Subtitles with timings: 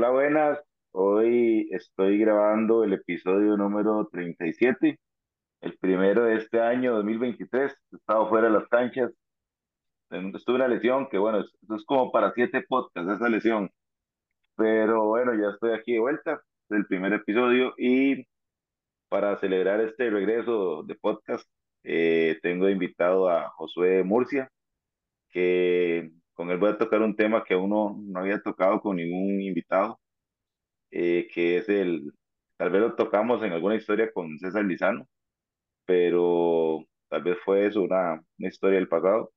[0.00, 0.58] Hola, buenas.
[0.92, 4.98] Hoy estoy grabando el episodio número 37,
[5.60, 7.70] el primero de este año 2023.
[7.92, 9.12] He estado fuera de las canchas.
[10.08, 13.70] Estuve una lesión que, bueno, es, es como para siete podcasts esa lesión.
[14.56, 18.26] Pero bueno, ya estoy aquí de vuelta del primer episodio y
[19.10, 21.46] para celebrar este regreso de podcast,
[21.84, 24.50] eh, tengo invitado a Josué Murcia,
[25.28, 28.96] que con él voy a tocar un tema que aún no, no había tocado con
[28.96, 30.00] ningún invitado
[30.90, 32.12] eh, que es el,
[32.56, 35.06] tal vez lo tocamos en alguna historia con César Lizano,
[35.86, 39.32] pero tal vez fue eso, una, una historia del pasado.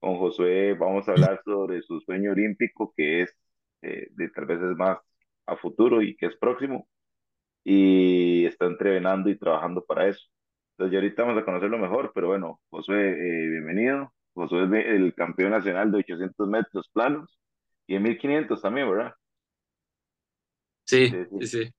[0.00, 3.36] Con Josué vamos a hablar sobre su sueño olímpico, que es,
[3.82, 4.98] eh, de, tal vez es más
[5.46, 6.88] a futuro y que es próximo,
[7.64, 10.26] y está entrenando y trabajando para eso.
[10.72, 14.12] Entonces, ya ahorita vamos a conocerlo mejor, pero bueno, Josué, eh, bienvenido.
[14.34, 17.38] Josué es el campeón nacional de 800 metros planos
[17.86, 19.14] y en 1500 también, ¿verdad?
[20.86, 21.70] Sí, Sí, sí.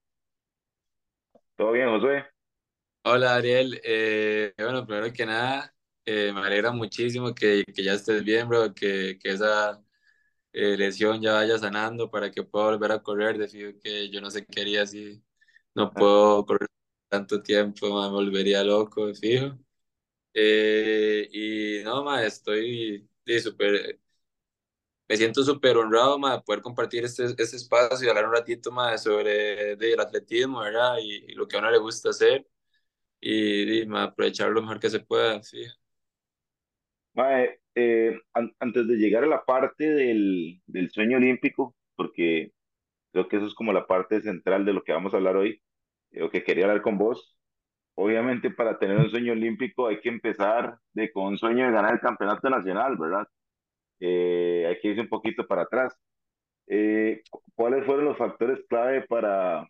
[1.56, 2.24] ¿Todo bien, Josué?
[3.08, 5.72] Hola Ariel, Eh, bueno, primero que nada,
[6.04, 9.80] eh, me alegra muchísimo que, que ya estés bien, bro, que, que esa
[10.52, 13.38] eh, lesión ya vaya sanando para que pueda volver a correr.
[13.38, 15.22] De fijo que yo no sé qué haría si
[15.74, 16.68] no puedo correr
[17.08, 19.58] tanto tiempo, me volvería loco, fijo.
[20.38, 23.08] Eh, y no, ma, estoy
[23.42, 24.00] súper,
[25.08, 28.72] me siento súper honrado, ma, de poder compartir este, este espacio y hablar un ratito
[28.72, 30.96] más sobre del atletismo, ¿verdad?
[31.00, 32.46] Y, y lo que a uno le gusta hacer.
[33.20, 35.64] y, y ma, aprovechar lo mejor que se pueda, sí.
[37.14, 42.52] Mae, eh, an- antes de llegar a la parte del, del sueño olímpico, porque
[43.12, 45.62] creo que eso es como la parte central de lo que vamos a hablar hoy,
[46.12, 47.35] eh, o que quería hablar con vos.
[47.96, 51.94] Obviamente, para tener un sueño olímpico hay que empezar de, con un sueño de ganar
[51.94, 53.28] el campeonato nacional, ¿verdad?
[54.00, 55.94] Eh, hay que irse un poquito para atrás.
[56.68, 59.68] Eh, cu- ¿cuáles fueron los factores clave para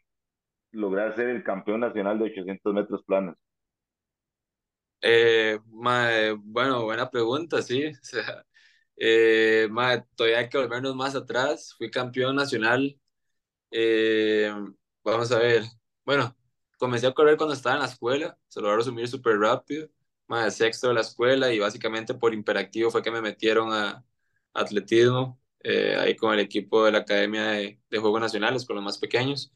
[0.72, 3.36] lograr ser el campeón nacional de 800 metros planos?
[5.03, 5.59] Eh,
[6.44, 7.86] bueno, buena pregunta, sí.
[8.03, 8.47] O sea,
[8.97, 9.69] eh,
[10.16, 11.75] todavía hay que volvernos más atrás.
[11.78, 13.00] Fui campeón nacional.
[13.72, 14.53] eh,
[15.04, 15.65] vamos a ver.
[16.04, 16.36] Bueno,
[16.78, 18.38] comencé a correr cuando estaba en la escuela.
[18.48, 19.88] Se lo voy a resumir súper rápido.
[20.28, 24.04] Ma, de sexto de la escuela y básicamente por imperactivo fue que me metieron a
[24.54, 25.41] atletismo.
[25.60, 28.98] eh, ahí con el equipo de la Academia de, de Juegos Nacionales, con los más
[28.98, 29.53] pequeños.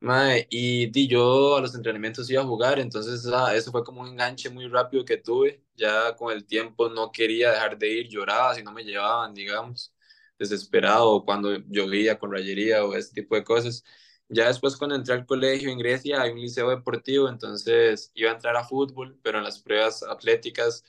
[0.00, 4.02] Mae, y di, yo a los entrenamientos iba a jugar, entonces ah, eso fue como
[4.02, 5.62] un enganche muy rápido que tuve.
[5.74, 9.94] Ya con el tiempo no quería dejar de ir, lloraba si no me llevaban, digamos,
[10.38, 13.84] desesperado cuando llovía con rayería o ese tipo de cosas.
[14.28, 18.34] Ya después cuando entré al colegio en Grecia hay un liceo deportivo, entonces iba a
[18.34, 20.84] entrar a fútbol, pero en las pruebas atléticas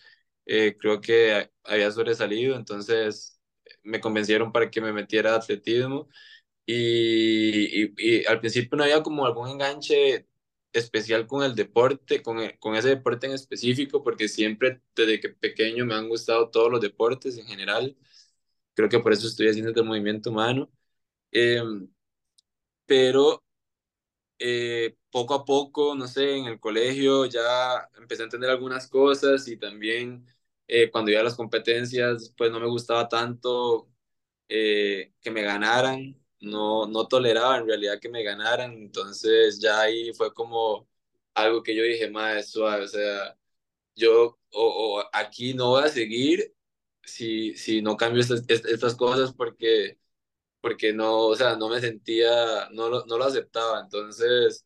[0.45, 3.39] eh, creo que había sobresalido, entonces
[3.83, 6.09] me convencieron para que me metiera a atletismo
[6.65, 10.27] y, y- y al principio no había como algún enganche
[10.73, 15.29] especial con el deporte, con, e- con ese deporte en específico, porque siempre desde que
[15.29, 17.97] pequeño me han gustado todos los deportes en general.
[18.75, 20.71] Creo que por eso estoy haciendo este movimiento humano.
[21.31, 21.61] Eh,
[22.87, 23.43] pero
[24.39, 29.47] eh, poco a poco, no sé, en el colegio ya empecé a entender algunas cosas
[29.47, 30.25] y también
[30.67, 33.89] eh, cuando iba a las competencias, pues no me gustaba tanto
[34.49, 40.13] eh, que me ganaran, no, no toleraba en realidad que me ganaran, entonces ya ahí
[40.13, 40.87] fue como
[41.33, 43.37] algo que yo dije, más suave, o sea,
[43.95, 46.53] yo o, o aquí no voy a seguir
[47.03, 49.99] si, si no cambio estas, est- estas cosas porque,
[50.61, 54.65] porque no, o sea, no me sentía, no lo, no lo aceptaba, entonces...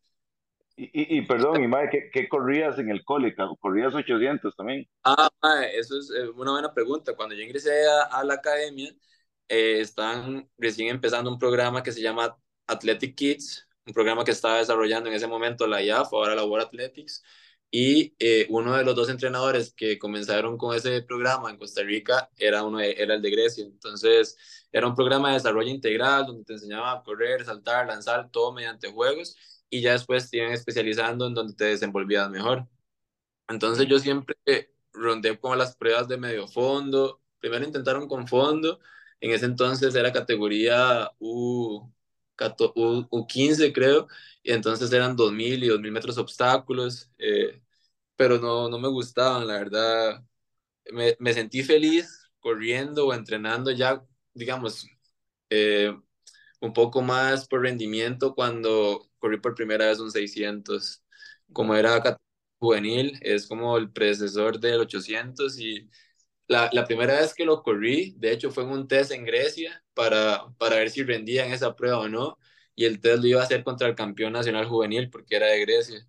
[0.76, 3.36] Y, y, y perdón, y mae, ¿qué, qué corrías en el cole?
[3.60, 4.88] ¿Corrías 800 también?
[5.04, 7.16] Ah, mae, eso es eh, una buena pregunta.
[7.16, 8.94] Cuando yo ingresé a, a la academia,
[9.48, 12.38] eh, estaban recién empezando un programa que se llama
[12.68, 16.68] Athletic Kids, un programa que estaba desarrollando en ese momento la IAF, ahora la World
[16.68, 17.24] Athletics,
[17.72, 22.30] y eh, uno de los dos entrenadores que comenzaron con ese programa en Costa Rica
[22.38, 23.66] era, uno era el de Grecia.
[23.66, 24.38] Entonces,
[24.72, 28.92] era un programa de desarrollo integral donde te enseñaba a correr, saltar, lanzar, todo mediante
[28.92, 29.36] juegos,
[29.70, 32.68] y ya después te iban especializando en donde te desenvolvías mejor.
[33.48, 34.36] Entonces yo siempre
[34.94, 37.22] rondé como las pruebas de medio fondo.
[37.40, 38.80] Primero intentaron con fondo.
[39.20, 41.92] En ese entonces era categoría U,
[42.76, 44.08] U, U15, creo.
[44.44, 47.10] Y entonces eran 2000 y 2000 metros obstáculos.
[47.18, 47.62] eh,
[48.18, 50.24] pero no, no me gustaban, la verdad.
[50.92, 54.04] Me, me sentí feliz corriendo o entrenando ya,
[54.34, 54.88] digamos,
[55.50, 55.96] eh,
[56.62, 61.04] un poco más por rendimiento cuando corrí por primera vez un 600.
[61.54, 62.02] Como era
[62.60, 65.90] juvenil, es como el predecesor del 800 y
[66.48, 69.84] la, la primera vez que lo corrí, de hecho fue en un test en Grecia
[70.02, 72.38] para, para ver si rendía en esa prueba o no.
[72.76, 75.60] y el test lo iba a hacer contra el campeón nacional juvenil porque era de
[75.62, 76.08] Grecia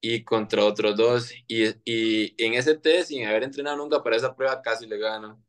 [0.00, 1.32] y contra otros dos.
[1.48, 5.42] Y, y en ese test, sin haber entrenado nunca para esa prueba, casi le gano.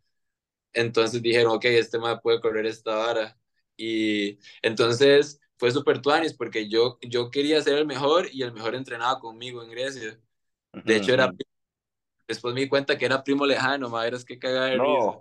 [0.73, 3.39] Entonces dijeron, ok, este me puede correr esta vara.
[3.77, 8.75] Y entonces fue súper tuanis porque yo, yo quería ser el mejor y el mejor
[8.75, 10.19] entrenaba conmigo en Grecia.
[10.85, 11.33] De hecho, era
[12.27, 15.11] después me di cuenta que era primo lejano, madre, es que de risa.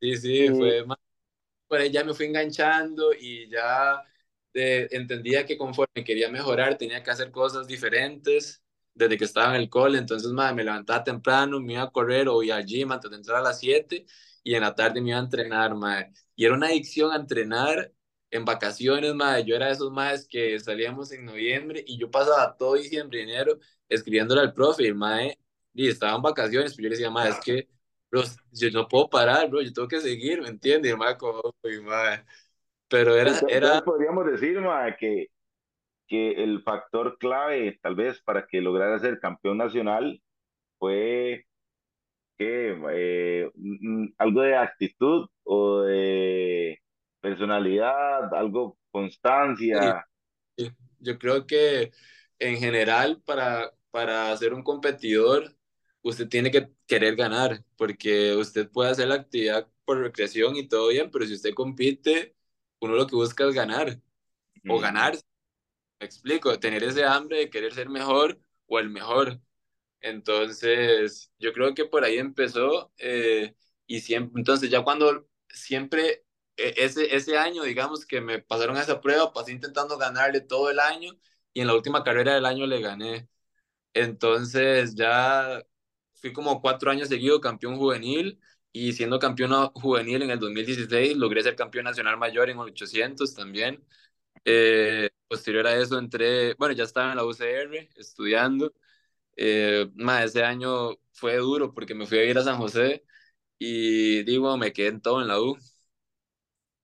[0.00, 0.98] Sí, sí, fue más.
[1.70, 4.02] Por ahí ya me fui enganchando y ya
[4.52, 8.60] entendía que conforme quería mejorar tenía que hacer cosas diferentes
[8.92, 9.96] desde que estaba en el cole.
[9.96, 13.16] Entonces, madre, me levantaba temprano, me iba a correr o iba al gym antes de
[13.18, 14.04] entrar a las 7
[14.42, 16.12] y en la tarde me iba a entrenar, madre.
[16.34, 17.92] Y era una adicción a entrenar
[18.32, 19.44] en vacaciones, madre.
[19.44, 23.22] Yo era de esos madres que salíamos en noviembre y yo pasaba todo diciembre y
[23.22, 25.38] enero escribiéndole al profe madre
[25.72, 27.68] y estaba en vacaciones, pero yo le decía, madre, es que
[28.10, 28.22] bro,
[28.52, 30.92] yo no puedo parar, bro, yo tengo que seguir, ¿me entiendes?
[30.92, 31.42] El como,
[31.84, 32.24] madre.
[32.88, 33.32] Pero era...
[33.48, 33.82] era...
[33.82, 35.26] podríamos decir, madre, que,
[36.08, 40.20] que el factor clave, tal vez, para que lograra ser campeón nacional
[40.78, 41.46] fue
[42.36, 43.50] que eh,
[44.16, 46.80] algo de actitud o de
[47.20, 50.06] personalidad, algo constancia.
[50.98, 51.90] Yo creo que
[52.38, 55.54] en general para, para ser un competidor
[56.02, 60.88] usted tiene que querer ganar, porque usted puede hacer la actividad por recreación y todo
[60.88, 62.34] bien, pero si usted compite,
[62.80, 64.00] uno lo que busca es ganar
[64.68, 65.14] o ganar.
[66.00, 69.40] Me explico, tener ese hambre de querer ser mejor o el mejor.
[70.00, 73.54] Entonces, yo creo que por ahí empezó eh,
[73.86, 76.24] y siempre, entonces ya cuando siempre
[76.56, 80.70] e, ese, ese año, digamos que me pasaron a esa prueba, pasé intentando ganarle todo
[80.70, 81.12] el año
[81.52, 83.28] y en la última carrera del año le gané.
[83.94, 85.62] Entonces ya
[86.20, 88.40] fui como cuatro años seguido campeón juvenil
[88.72, 93.84] y siendo campeón juvenil en el 2016 logré ser campeón nacional mayor en 800 también.
[94.44, 98.72] Eh, posterior a eso entré, bueno, ya estaba en la UCR estudiando.
[99.36, 103.04] Eh, más ese año fue duro porque me fui a ir a San José
[103.58, 105.58] y digo, me quedé en todo en la U.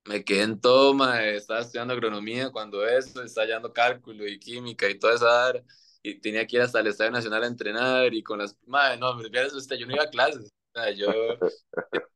[0.04, 4.98] Me quedé en todo, estaba estudiando agronomía cuando eso, estaba llevando cálculo y química y
[4.98, 5.64] toda esa área
[6.10, 8.56] y tenía que ir hasta el Estadio Nacional a entrenar y con las...
[8.66, 10.52] Madre, no, usted, yo no iba a clases.
[10.74, 11.08] O sea, yo...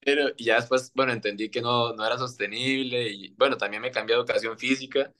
[0.00, 3.90] Pero y ya después, bueno, entendí que no, no era sostenible y bueno, también me
[3.90, 5.10] cambié a educación física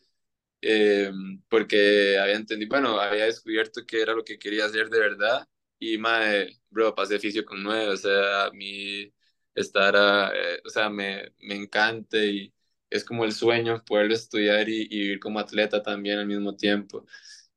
[0.63, 1.11] eh,
[1.49, 5.49] porque había entendido, bueno, había descubierto que era lo que quería hacer de verdad
[5.79, 9.13] y, madre, bro, pasé fisio con nueve, o sea, a mí
[9.55, 12.53] estar, a, eh, o sea, me, me encanta y
[12.91, 17.07] es como el sueño poder estudiar y, y vivir como atleta también al mismo tiempo.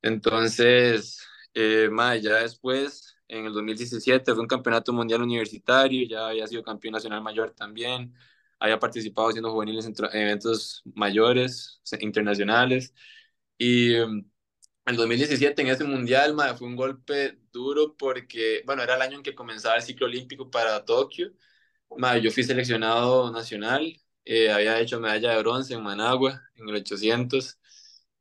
[0.02, 1.20] Entonces,
[1.54, 1.90] eh,
[2.22, 7.22] ya después, en el 2017, fue un campeonato mundial universitario, ya había sido campeón nacional
[7.22, 8.14] mayor también,
[8.58, 12.94] había participado siendo juveniles en eventos mayores, internacionales.
[13.58, 14.24] Y en
[14.86, 19.22] el 2017, en ese mundial, fue un golpe duro porque, bueno, era el año en
[19.22, 21.32] que comenzaba el ciclo olímpico para Tokio.
[22.22, 27.58] yo fui seleccionado nacional, eh, había hecho medalla de bronce en Managua en el 800.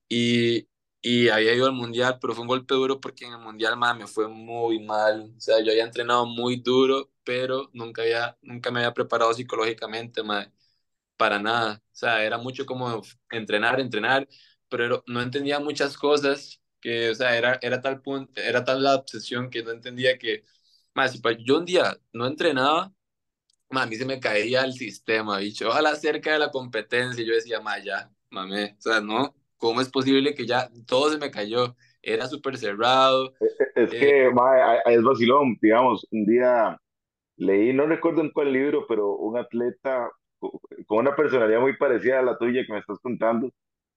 [0.10, 0.68] Y,
[1.10, 3.98] y había ido al mundial, pero fue un golpe duro porque en el mundial más
[3.98, 5.34] me fue muy mal.
[5.38, 10.24] O sea, yo había entrenado muy duro, pero nunca, había, nunca me había preparado psicológicamente
[10.24, 10.50] más
[11.18, 11.84] para nada.
[11.94, 14.28] O sea, era mucho como entrenar, entrenar,
[14.70, 18.96] pero no entendía muchas cosas que, o sea, era, era, tal, punto, era tal la
[18.96, 20.46] obsesión que no entendía que,
[20.94, 22.94] más, si yo un día no entrenaba,
[23.72, 25.70] a mí se me caía el sistema, bicho.
[25.70, 29.90] Ojalá cerca de la competencia, yo decía, ma, ya, mame, o sea, no, ¿Cómo es
[29.90, 31.76] posible que ya todo se me cayó?
[32.02, 33.34] Era súper cerrado.
[33.40, 36.80] E, e, es, que, es vacilón, digamos, un día
[37.38, 40.10] leí, no recuerdo en cuál libro, pero un atleta
[40.40, 43.52] con una personalidad muy parecida a la tuya que me estás contando,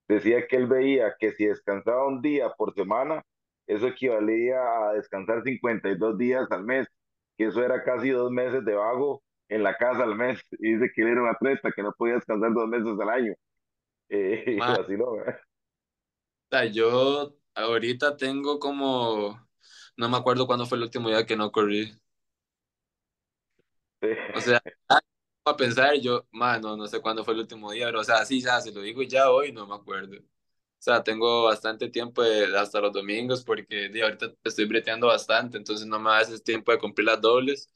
[0.08, 3.22] decía que él veía que si descansaba un día por semana,
[3.66, 6.88] eso equivalía a descansar 52 días al mes,
[7.36, 10.40] que eso era casi dos meses de vago en la casa al mes.
[10.58, 13.34] Y dice que él era un atleta que no podía descansar dos meses al año.
[14.08, 15.36] Eh, y vacilón, ¿eh?
[16.50, 19.48] Sea, yo ahorita tengo como,
[19.96, 21.92] no me acuerdo cuándo fue el último día que no corrí.
[24.34, 24.60] O sea,
[25.44, 28.40] a pensar, yo, mano, no sé cuándo fue el último día, pero o sea, sí,
[28.42, 30.18] ya, se lo digo ya hoy, no me acuerdo.
[30.18, 32.22] O sea, tengo bastante tiempo
[32.58, 36.78] hasta los domingos porque de, ahorita estoy breteando bastante, entonces no me hace tiempo de
[36.78, 37.70] cumplir las dobles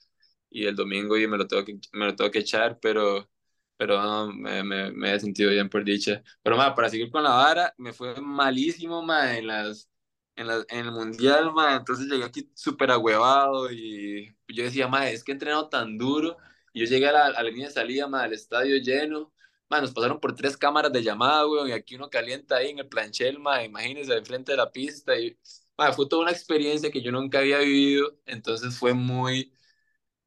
[0.51, 3.29] y el domingo y me lo tengo que, me lo tengo que echar, pero
[3.77, 6.23] pero no, me, me, me, he sentido bien por dicha.
[6.43, 9.89] Pero ma, para seguir con la vara, me fue malísimo ma, en, las,
[10.37, 15.09] en, las, en el mundial, ma, entonces llegué aquí súper agüevado y yo decía, ma,
[15.11, 16.37] es que he entrenado tan duro.
[16.73, 19.33] Y yo llegué a la, a la línea de salida, ma, al estadio lleno,
[19.69, 22.79] Man, nos pasaron por tres cámaras de llamada, weón, y aquí uno calienta ahí en
[22.81, 25.19] el planchel, man, imagínense, enfrente de la pista.
[25.19, 25.37] Y,
[25.77, 29.53] man, fue toda una experiencia que yo nunca había vivido, entonces fue muy,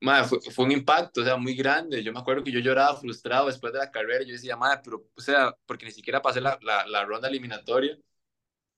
[0.02, 2.04] man, fue, fue un impacto, o sea, muy grande.
[2.04, 5.08] Yo me acuerdo que yo lloraba frustrado después de la carrera, yo decía, man, pero,
[5.16, 7.98] o sea, porque ni siquiera pasé la, la, la ronda eliminatoria,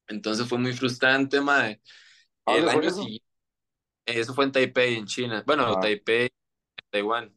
[0.08, 1.40] entonces fue muy frustrante.
[2.46, 2.90] ¿A El año eso?
[2.90, 3.26] siguiente,
[4.06, 5.80] eso fue en Taipei, en China, bueno, Ajá.
[5.80, 6.30] Taipei,
[6.92, 7.36] Taiwán.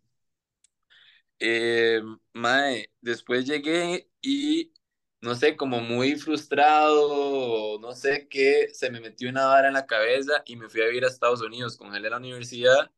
[1.38, 2.00] Eh,
[2.34, 4.72] mae, después llegué y
[5.20, 9.86] no sé, como muy frustrado, no sé qué, se me metió una vara en la
[9.86, 11.76] cabeza y me fui a vivir a Estados Unidos.
[11.76, 12.90] Congelé la universidad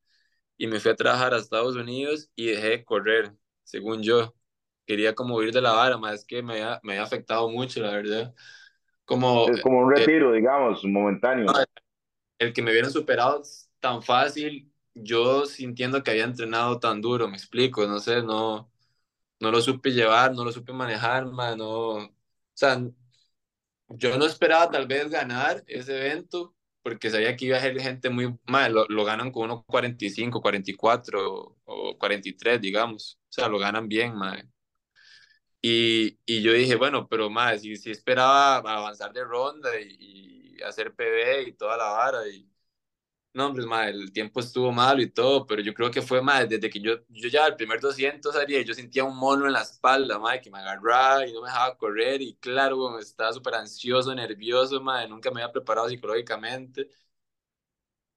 [0.57, 3.33] y me fui a trabajar a Estados Unidos y dejé de correr,
[3.65, 4.35] según yo.
[4.87, 7.81] Quería como huir de la vara, más es que me había, me había afectado mucho,
[7.81, 8.35] la verdad.
[9.05, 11.47] Como Es como un eh, retiro, digamos, momentáneo.
[12.39, 13.43] el que me hubieran superado
[13.81, 18.71] tan fácil, yo sintiendo que había entrenado tan duro, me explico, no sé, no.
[19.41, 22.11] no lo supe llevar, no lo supe manejar, man, no, o
[22.55, 22.81] sea,
[23.89, 26.54] yo no esperaba tal vez ganar ese evento,
[26.85, 30.43] porque sabía que iba a ser gente muy mal, lo, lo ganan con unos 45,
[30.43, 34.53] 44 o 43, digamos, o sea, lo ganan bien, man.
[35.63, 40.63] Y, y yo dije, bueno, pero más, si, si esperaba avanzar de ronda y, y
[40.63, 42.47] hacer PB y toda la vara, y,
[43.35, 46.49] no, hombre, ma, el tiempo estuvo malo y todo, pero yo creo que fue más
[46.49, 49.63] desde que yo, yo ya el primer 200 haría, yo sentía un mono en la
[49.63, 53.55] espalda, ma, que me agarraba y no me dejaba correr y claro, bueno, estaba súper
[53.57, 56.89] ansioso, nervioso, ma, nunca me había preparado psicológicamente.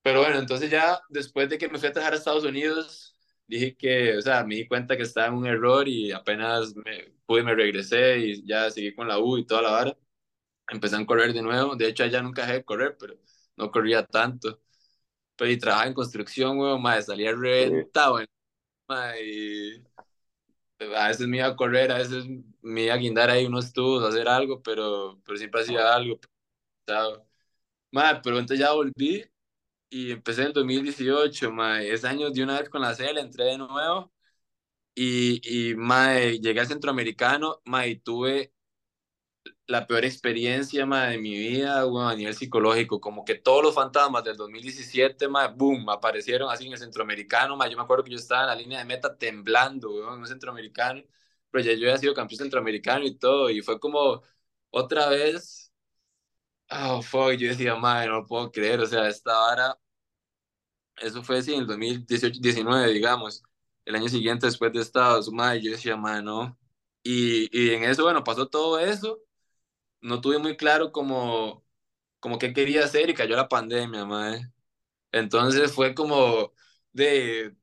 [0.01, 3.15] Pero bueno, entonces ya después de que me fui a trabajar a Estados Unidos,
[3.47, 7.13] dije que, o sea, me di cuenta que estaba en un error y apenas me
[7.25, 9.97] pude, me regresé y ya seguí con la U y toda la vara.
[10.69, 13.15] Empecé a correr de nuevo, de hecho allá nunca dejé de correr, pero
[13.57, 14.61] no corría tanto
[15.37, 17.67] pero y trabajaba en construcción, weón, madre, salía Sí.
[17.71, 18.19] reventado,
[18.87, 19.87] madre, y
[20.95, 22.25] a veces me iba a correr, a veces
[22.61, 26.19] me iba a guindar ahí unos tubos, a hacer algo, pero, pero siempre hacía algo,
[26.87, 27.19] ¿sabes?
[27.91, 29.25] Madre, pero entonces ya volví
[29.89, 33.45] y empecé en el 2018, madre, ese año de una vez con la CL, entré
[33.45, 34.13] de nuevo
[34.95, 38.53] y, y madre, llegué al centroamericano, madre, y tuve
[39.67, 43.75] la peor experiencia, ma, de mi vida, bueno, a nivel psicológico, como que todos los
[43.75, 48.11] fantasmas del 2017, ma, boom, aparecieron así en el centroamericano, ma, yo me acuerdo que
[48.11, 51.03] yo estaba en la línea de meta temblando, en un centroamericano,
[51.51, 54.21] pero ya yo había sido campeón centroamericano y todo, y fue como
[54.69, 55.71] otra vez,
[56.71, 59.79] oh, fuck, yo decía, ma, no lo puedo creer, o sea, esta vara,
[60.97, 63.43] eso fue así en el 2018, 19, digamos,
[63.85, 66.57] el año siguiente después de Estados, ma, yo decía, ma, no,
[67.03, 69.19] y, y en eso, bueno, pasó todo eso,
[70.01, 71.65] no tuve muy claro como,
[72.19, 74.41] como qué quería hacer y cayó la pandemia, mae.
[75.11, 76.53] Entonces fue como
[76.93, 77.55] de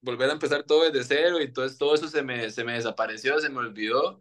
[0.00, 3.38] volver a empezar todo desde cero y todo, todo eso se me, se me desapareció,
[3.40, 4.20] se me olvidó.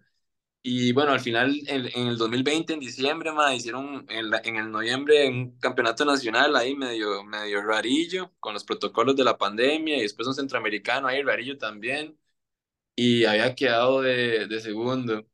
[0.63, 4.57] Y bueno, al final, en, en el 2020, en diciembre, mae, hicieron en, la- en
[4.57, 9.97] el noviembre un campeonato nacional ahí medio, medio rarillo, con los protocolos de la pandemia,
[9.97, 12.17] y después un centroamericano ahí rarillo también,
[12.95, 15.27] y había quedado de, de segundo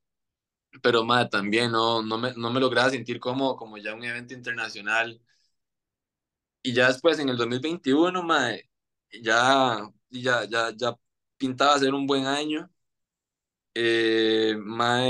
[0.81, 4.33] pero ma, también no, no me, no me lograba sentir como, como ya un evento
[4.33, 5.21] internacional.
[6.63, 8.51] Y ya después, en el 2021, ma,
[9.21, 10.95] ya, ya, ya, ya
[11.37, 12.69] pintaba ser un buen año.
[13.73, 15.01] Eh, ma,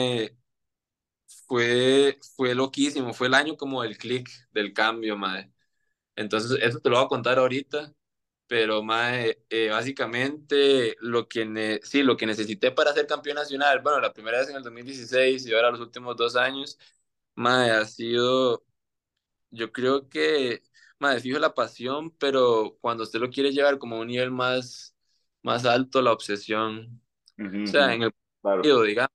[1.47, 5.50] fue, fue loquísimo, fue el año como el click del cambio, ma.
[6.15, 7.93] Entonces, eso te lo voy a contar ahorita,
[8.48, 13.82] pero ma, eh, básicamente lo que, ne- sí, lo que necesité para ser campeón nacional,
[13.82, 16.77] bueno, la primera vez en el 2016 y ahora los últimos dos años,
[17.36, 18.63] ma, ha sido
[19.51, 20.63] Yo creo que,
[21.00, 24.96] madre, fijo la pasión, pero cuando usted lo quiere llevar como a un nivel más,
[25.42, 27.01] más alto, la obsesión.
[27.39, 28.12] Ujú, O sea, en el
[28.42, 28.63] Claro.
[28.63, 29.12] partido, digamos,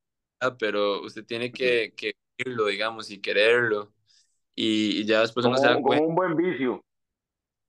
[0.58, 3.94] pero usted tiene que, que irlo, digamos, y quererlo.
[4.54, 6.82] Y, y ya después uno se Como, da como cuenta, un buen vicio.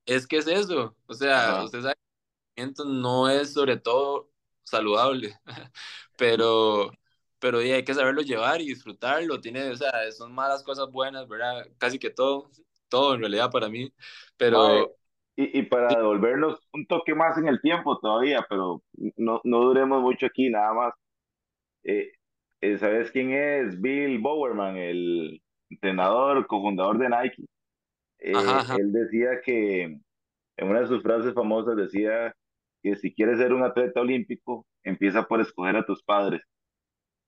[0.06, 0.96] Es que es eso.
[1.08, 1.64] O sea, Ajá.
[1.64, 4.32] usted sabe que el movimiento no es sobre todo
[4.64, 5.36] saludable,
[6.18, 6.92] pero,
[7.40, 9.42] pero y hay que saberlo llevar y disfrutarlo.
[9.42, 11.68] Tiene, o sea, son malas cosas buenas, ¿verdad?
[11.78, 12.50] Casi que todo,
[12.90, 13.94] todo en realidad para mí,
[14.38, 14.96] pero
[15.36, 18.84] y, y para devolvernos un toque más en el tiempo todavía, pero
[19.18, 20.94] no, no duremos mucho aquí, nada más.
[21.84, 22.12] Eh,
[22.62, 27.46] eh, ¿sabes quién es Bill Bowerman, el entrenador, cofundador de Nike?
[28.32, 28.80] Ajá, Eh, ajá.
[28.80, 32.36] él decía que, en una de sus frases famosas, decía
[32.84, 36.42] que si quieres ser un atleta olímpico, empieza por escoger a tus padres,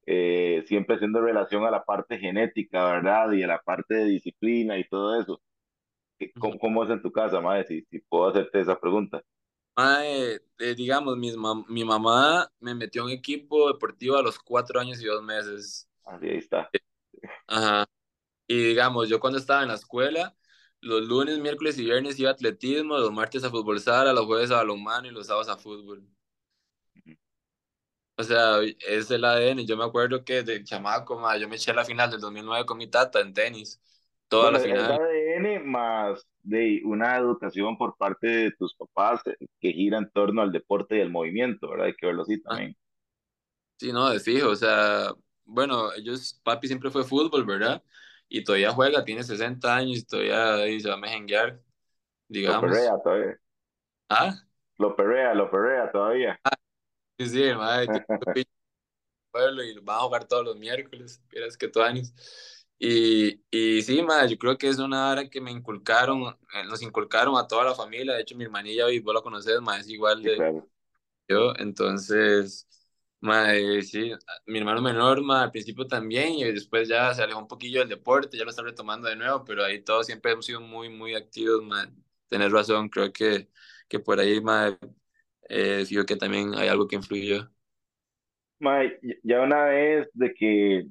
[0.05, 3.31] eh, siempre haciendo relación a la parte genética, ¿verdad?
[3.33, 5.41] Y a la parte de disciplina y todo eso.
[6.19, 6.55] ¿Qué- ujú.
[6.55, 7.65] ¿Cómo, cómo es en tu casa, madre?
[7.67, 9.21] Si, si puedo hacerte esa pregunta.
[9.77, 14.39] Mae, eh, digamos, mi, mam- mi mamá me metió en un equipo deportivo a los
[14.39, 15.87] cuatro años y dos meses.
[16.03, 16.73] Así ahí está.
[17.47, 17.85] Ajá.
[18.47, 20.35] Y digamos, yo cuando estaba en la escuela,
[20.85, 24.51] los lunes, miércoles y viernes iba a atletismo, los martes a fútbol sala, los jueves
[24.51, 26.07] a balonmano y los sábados a fútbol.
[28.17, 29.65] O sea, es el ADN.
[29.65, 32.77] Yo me acuerdo que de chamaco, ma, yo me eché la final del 2009 con
[32.77, 33.81] mi tata en tenis.
[34.27, 34.89] Toda Bueno, la es final.
[34.89, 40.41] ADN más de una educación por parte de tus papás eh, que gira en torno
[40.41, 41.87] al deporte y al movimiento, ¿verdad?
[41.87, 42.75] Hay que verlo así Ah, también.
[43.77, 44.49] sí, no, de fijo.
[44.49, 45.11] O sea,
[45.45, 47.83] bueno, ellos, papi siempre fue fútbol, ¿verdad?
[48.29, 51.61] Y todavía juega, tiene 60 años y todavía ahí se va a mejenguear,
[52.43, 52.57] Lo digamos.
[52.57, 53.37] perrea todavía.
[54.09, 54.45] Ah,
[54.77, 56.39] Lo perrea, lo perrea todavía.
[57.17, 57.89] sí, sí, madre,
[59.31, 62.13] pueblo y van a jugar todos los miércoles, vieras que años.
[62.77, 66.81] Y, y sí, madre, yo creo que es una hora que me inculcaron, eh, nos
[66.81, 68.13] inculcaron a toda la familia.
[68.15, 70.69] De hecho, mi hermanilla, hoy vos la conoces, madre, es igual Sí, de claro.
[71.29, 71.53] yo.
[71.57, 72.67] Entonces,
[73.21, 74.11] madre, sí,
[74.45, 77.89] mi hermano menor, madre, al principio también, y después ya se alejó un poquillo del
[77.89, 81.15] deporte, ya lo está retomando de nuevo, pero ahí todos siempre hemos sido muy, muy
[81.15, 81.91] activos, madre.
[82.27, 83.49] Tenés razón, creo que,
[83.87, 84.77] que por ahí, madre,
[85.49, 87.51] eh, fijo que también hay algo que influyó.
[88.59, 90.85] Mae, ya una vez de que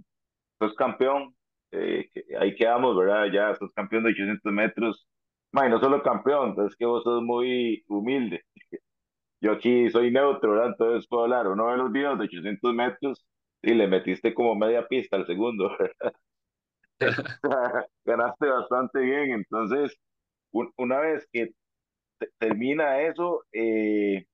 [0.60, 1.34] sos campeón,
[1.72, 3.26] eh, ahí quedamos, ¿verdad?
[3.32, 5.08] Ya sos campeón de 800 metros.
[5.52, 8.44] Mae, no solo campeón, es que vos sos muy humilde.
[9.44, 10.68] Yo aquí soy neutro, ¿verdad?
[10.70, 11.48] Entonces puedo hablar.
[11.48, 13.24] Uno de los videos de 800 metros
[13.62, 15.70] y le metiste como media pista al segundo.
[18.04, 19.32] Ganaste bastante bien.
[19.32, 19.96] Entonces,
[20.52, 21.52] un- una vez que
[22.18, 24.26] te- termina eso, eh,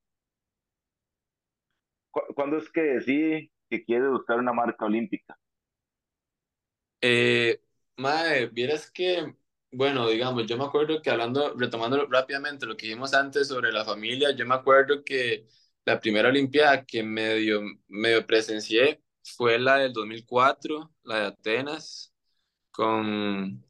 [2.13, 5.37] ¿cu- ¿cuándo es que decide que quiere buscar una marca olímpica?
[7.03, 7.61] Eh,
[7.97, 9.35] mae, vieras que,
[9.73, 13.85] bueno, digamos, yo me acuerdo que hablando, retomando rápidamente lo que dijimos antes sobre la
[13.85, 15.47] familia, yo me acuerdo que
[15.85, 19.03] la primera Olimpiada que medio, medio presencié
[19.37, 22.13] fue la del 2004, la de Atenas,
[22.73, 23.65] con,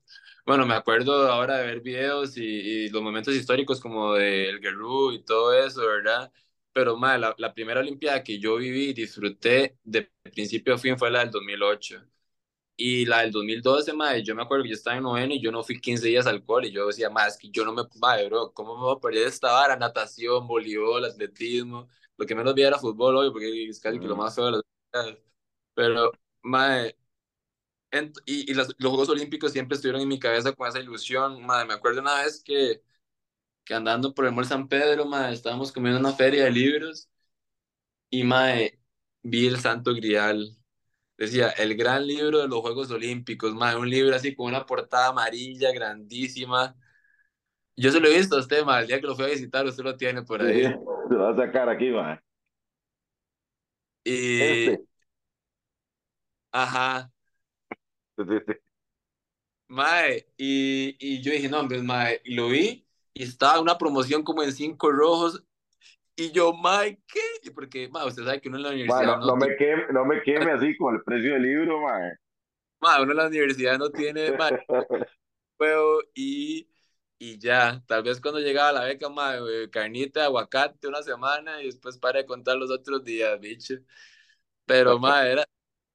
[0.47, 5.13] bueno, me acuerdo ahora de ver videos y, y los momentos históricos como del Guerrero
[5.13, 6.33] y todo eso, ¿verdad?
[6.73, 10.99] Pero, mae, la, la primera Olimpiada que yo viví y disfruté de principio a fin
[10.99, 12.03] fue la del 2008.
[12.83, 15.53] Y la del 2012, madre, yo me acuerdo que yo estaba en noveno y yo
[15.53, 16.69] no fui 15 días al cole.
[16.69, 19.27] Y yo decía, más que yo no me, madre, bro, ¿cómo me voy a perder
[19.29, 19.77] esta vara?
[19.77, 21.89] Natación, voleibol, atletismo.
[22.17, 24.47] Lo que menos vi era fútbol hoy, porque es casi que lo Mm, más feo
[24.47, 24.63] de las.
[25.75, 26.13] Pero,
[26.43, 26.97] madre,
[27.93, 31.45] ent- y, y las- los Juegos Olímpicos siempre estuvieron en mi cabeza con esa ilusión.
[31.45, 32.83] Madre, me acuerdo una vez que,
[33.65, 37.09] que andando por el Mall San Pedro, madre, estábamos comiendo en una feria de libros
[38.11, 38.79] y, madre,
[39.23, 40.57] vi el Santo Grial.
[41.21, 45.09] Decía, el gran libro de los Juegos Olímpicos, más un libro así con una portada
[45.11, 46.77] amarilla grandísima.
[47.77, 49.67] Yo se lo he visto a usted, ma, el día que lo fui a visitar,
[49.67, 50.63] usted lo tiene por sí, ahí.
[51.09, 52.19] se va a sacar aquí, mae.
[54.05, 54.85] Y, Este.
[56.53, 57.11] ajá,
[58.17, 58.55] Sí, sí, sí.
[59.69, 64.43] mae, y, y yo dije, no, pues, mae, lo vi, y estaba una promoción como
[64.43, 65.45] en cinco rojos,
[66.21, 67.51] y yo, mae, ¿qué?
[67.55, 69.87] Porque, mae, usted sabe que uno en la universidad no, no no tiene, me queme,
[69.91, 72.13] no me queme así con el precio del libro, mae.
[72.81, 74.31] mae, uno en la universidad no tiene,
[75.59, 76.69] huevo y,
[77.19, 77.83] y ya.
[77.87, 82.19] Tal vez cuando llegaba la beca, mae, eh, carnita, aguacate una semana y después para
[82.19, 83.75] de contar los otros días, bicho.
[84.67, 85.45] Pero, mae, era.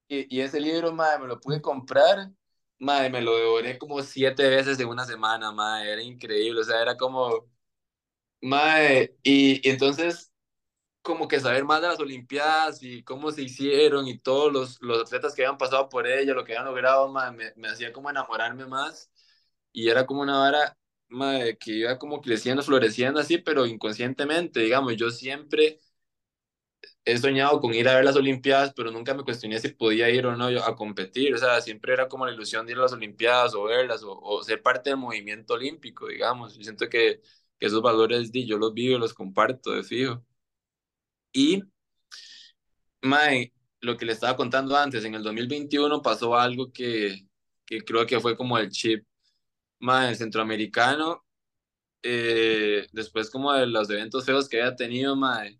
[0.07, 2.31] Y, y ese libro, mae, me lo pude comprar,
[2.79, 6.61] mae, me lo devoré como siete veces en una semana, mae, era increíble.
[6.61, 7.47] O sea, era como,
[8.41, 10.31] mae, y, y entonces.
[11.03, 15.01] Como que saber más de las Olimpiadas y cómo se hicieron y todos los, los
[15.03, 18.09] atletas que habían pasado por ella, lo que habían logrado, mae, me, me hacía como
[18.09, 19.09] enamorarme más
[19.73, 20.77] y era como una vara
[21.09, 25.79] mae, que iba como creciendo, floreciendo así, pero inconscientemente, digamos, yo siempre
[27.05, 30.25] he soñado con ir a ver las Olimpiadas, pero nunca me cuestioné si podía ir
[30.25, 32.93] o no a competir, o sea, siempre era como la ilusión de ir a las
[32.93, 37.21] Olimpiadas o verlas o, o ser parte del movimiento olímpico, digamos, yo siento que,
[37.59, 40.23] que esos valores di, yo los vivo los comparto de fijo.
[41.33, 41.63] Y,
[43.01, 47.27] mae, lo que le estaba contando antes, en el 2021 pasó algo que,
[47.65, 49.05] que creo que fue como el chip,
[49.79, 51.25] mae, el centroamericano
[52.03, 55.59] eh, después como de los eventos feos que había tenido, mae,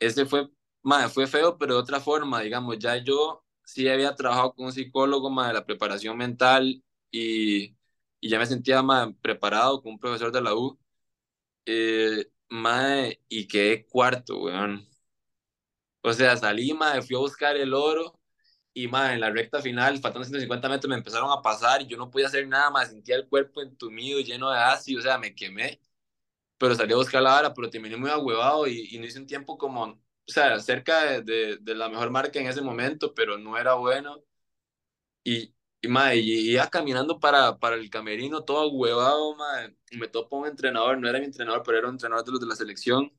[0.00, 0.50] ese fue,
[0.82, 4.72] mae, fue feo, pero de otra forma, digamos, ya yo sí había trabajado con un
[4.72, 7.76] psicólogo, mae, la preparación mental y,
[8.20, 10.78] y ya me sentía, mae, preparado con un profesor de la U,
[11.66, 14.86] eh, mae, y quedé cuarto, weón.
[16.02, 18.18] O sea, salí, mae, fui a buscar el oro
[18.74, 21.96] y, mae, en la recta final, faltando 150 metros, me empezaron a pasar y yo
[21.98, 25.34] no podía hacer nada más, sentía el cuerpo entumido, lleno de ácido, o sea, me
[25.34, 25.80] quemé.
[26.58, 29.26] pero salí a buscar la vara, pero terminé muy ahuevado y, y no hice un
[29.26, 33.58] tiempo como, o sea, cerca de, de, la mejor marca en ese momento, pero no
[33.58, 34.22] era bueno.
[35.24, 40.08] Y, y, madre, y iba caminando para, para el camerino todo huevado, madre, y me
[40.08, 42.56] topo un entrenador, no era mi entrenador, pero era un entrenador de los de la
[42.56, 43.12] selección.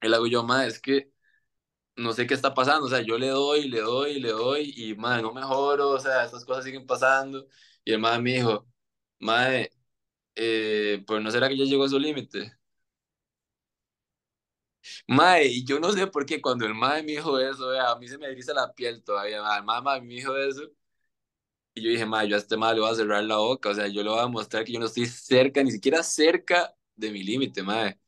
[0.00, 1.12] Él hago yo, madre, es que
[1.96, 4.94] no sé qué está pasando, o sea, yo le doy, le doy, le doy, y
[4.96, 7.46] madre, no mejoro, o sea, estas cosas siguen pasando.
[7.84, 8.66] Y el madre me dijo,
[9.20, 9.72] madre,
[10.36, 12.52] eh, pues no será que ya llegó a su límite.
[15.06, 18.08] Mae, y yo no sé por qué cuando el mae me dijo eso, a mí
[18.08, 20.62] se me eriza la piel todavía, el mae me dijo eso,
[21.74, 23.74] y yo dije, mae, yo a este mae le voy a cerrar la boca, o
[23.74, 27.10] sea, yo le voy a mostrar que yo no estoy cerca, ni siquiera cerca de
[27.10, 27.98] mi límite, mae.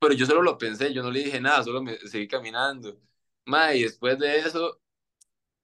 [0.00, 3.00] Pero yo solo lo pensé, yo no le dije nada, solo me seguí caminando.
[3.46, 4.80] Mae, y después de eso,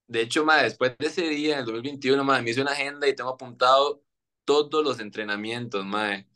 [0.08, 3.08] de hecho, mae, después de ese día, en el 2021, mae, me hice una agenda
[3.08, 4.04] y tengo apuntado
[4.44, 6.26] todos los entrenamientos, mae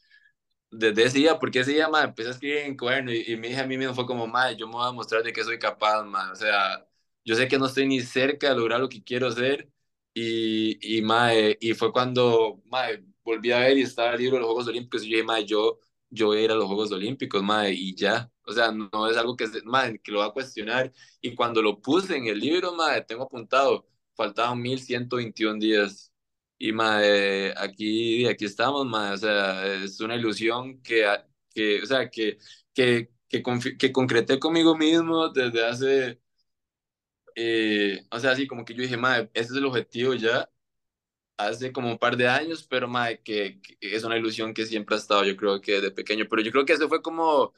[0.71, 3.49] desde ese día, porque ese día, madre, empecé a escribir en cuaderno y, y me
[3.49, 5.59] dije a mí mismo, fue como, madre, yo me voy a mostrar de que soy
[5.59, 6.33] capaz, madre.
[6.33, 6.87] O sea,
[7.25, 9.71] yo sé que no estoy ni cerca de lograr lo que quiero hacer.
[10.15, 14.41] Y, y, madre, y fue cuando, madre, volví a ver y estaba el libro de
[14.43, 16.93] los Juegos Olímpicos y yo dije, madre, yo, yo voy a ir a los Juegos
[16.93, 18.31] Olímpicos, madre, y ya.
[18.47, 20.93] O sea, no, es algo que, madre, que lo va a cuestionar.
[21.21, 26.13] Y cuando lo puse en el libro, madre, tengo apuntado, faltaban 1121 días
[26.59, 31.05] y mae, aquí, aquí estamos, mae, o sea, es una ilusión que,
[31.53, 32.39] que o sea, que,
[32.73, 33.43] que, que,
[33.79, 36.21] que concreté conmigo mismo desde hace,
[37.35, 40.49] eh, o sea, así como que yo dije, mae, ese es el objetivo ya,
[41.37, 44.97] hace como un par de años, pero mae, que, que, es una ilusión que siempre
[44.97, 47.53] ha estado, yo creo que desde pequeño, pero yo creo que eso fue como,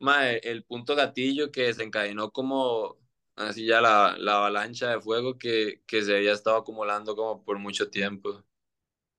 [0.00, 2.98] mae, el punto gatillo que desencadenó como
[3.36, 7.58] así ya la, la avalancha de fuego que, que se había estado acumulando como por
[7.58, 8.42] mucho tiempo.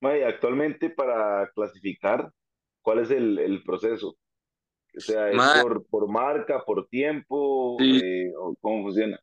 [0.02, 2.32] May, actualmente para clasificar,
[2.82, 4.18] ¿cuál es el, el proceso?
[4.96, 7.78] O sea, ¿es por, por marca, por tiempo?
[7.80, 8.00] Sí.
[8.04, 9.20] Eh, ¿Cómo funciona?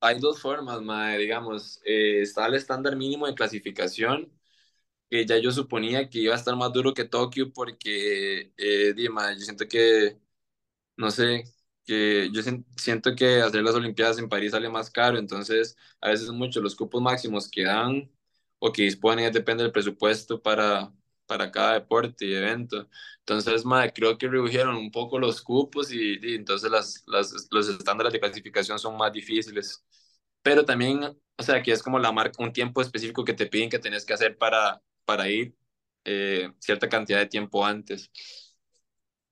[0.00, 4.32] Hay dos formas, mae, digamos, eh, está el estándar mínimo de clasificación,
[5.10, 9.22] que ya yo suponía que iba a estar más duro que Tokio porque, eh, dime,
[9.38, 10.18] yo siento que,
[10.96, 11.44] no sé,
[11.86, 12.42] que yo
[12.76, 16.76] siento que hacer las Olimpiadas en París sale más caro, entonces a veces mucho los
[16.76, 18.10] cupos máximos que dan
[18.60, 20.92] o que disponen, depende del presupuesto para,
[21.28, 22.88] para cada deporte y evento.
[23.20, 27.68] Entonces, madre, creo que redujeron un poco los cupos y, y entonces las, las, los
[27.70, 29.84] estándares de clasificación son más difíciles.
[30.42, 33.70] Pero también, o sea, que es como la marca, un tiempo específico que te piden
[33.70, 35.54] que tenés que hacer para, para ir
[36.04, 38.10] eh, cierta cantidad de tiempo antes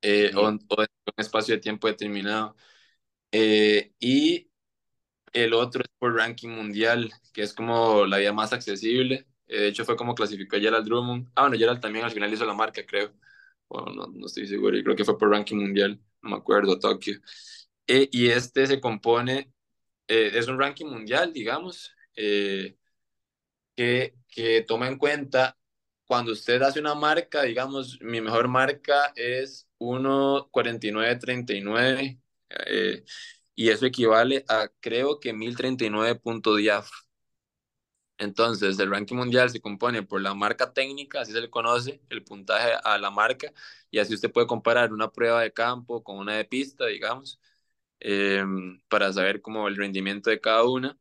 [0.02, 0.58] eh, o, o, en
[1.06, 2.56] un espacio de tiempo determinado.
[3.32, 4.50] Eh, y
[5.34, 9.26] el otro es por ranking mundial, que es como la vía más accesible.
[9.48, 11.28] Eh, de hecho, fue como clasificó Gerald Drummond.
[11.34, 13.12] Ah, bueno, Gerald también al final hizo la marca, creo.
[13.68, 14.76] Bueno, no, no estoy seguro.
[14.76, 16.00] y creo que fue por ranking mundial.
[16.22, 17.18] No me acuerdo, Tokio.
[17.86, 19.52] Eh, y este se compone,
[20.08, 21.94] eh, es un ranking mundial, digamos,
[23.76, 25.56] que, que toma en cuenta
[26.06, 32.20] cuando usted hace una marca, digamos, mi mejor marca es 1.4939.
[32.50, 33.04] Eh,
[33.54, 36.90] y eso equivale a creo que 1039 puntos DIAF.
[38.18, 42.24] Entonces, el ranking mundial se compone por la marca técnica, así se le conoce, el
[42.24, 43.52] puntaje a la marca,
[43.90, 47.40] y así usted puede comparar una prueba de campo con una de pista, digamos,
[48.00, 48.44] eh,
[48.88, 50.98] para saber cómo el rendimiento de cada una,